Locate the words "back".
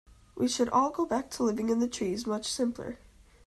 1.05-1.29